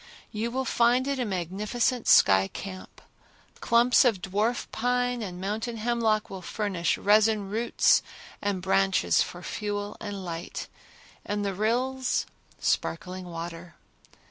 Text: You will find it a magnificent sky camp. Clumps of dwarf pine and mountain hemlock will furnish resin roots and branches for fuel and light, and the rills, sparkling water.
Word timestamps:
You 0.31 0.49
will 0.49 0.65
find 0.65 1.07
it 1.07 1.19
a 1.19 1.25
magnificent 1.25 2.07
sky 2.07 2.47
camp. 2.47 3.03
Clumps 3.59 4.03
of 4.03 4.19
dwarf 4.19 4.65
pine 4.71 5.21
and 5.21 5.39
mountain 5.39 5.77
hemlock 5.77 6.27
will 6.27 6.41
furnish 6.41 6.97
resin 6.97 7.51
roots 7.51 8.01
and 8.41 8.63
branches 8.63 9.21
for 9.21 9.43
fuel 9.43 9.97
and 9.99 10.25
light, 10.25 10.67
and 11.23 11.45
the 11.45 11.53
rills, 11.53 12.25
sparkling 12.59 13.25
water. 13.25 13.75